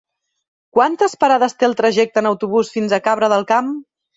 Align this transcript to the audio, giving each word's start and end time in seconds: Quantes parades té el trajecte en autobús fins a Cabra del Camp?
Quantes 0.77 1.13
parades 1.25 1.55
té 1.59 1.69
el 1.69 1.77
trajecte 1.83 2.25
en 2.25 2.31
autobús 2.33 2.75
fins 2.79 2.99
a 2.99 3.03
Cabra 3.11 3.31
del 3.37 3.47
Camp? 3.53 3.73